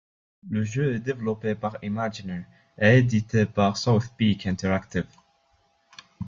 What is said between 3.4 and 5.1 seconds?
par SouthPeak Interactive.